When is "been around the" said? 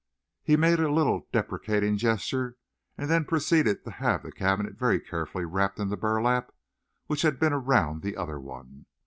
7.37-8.17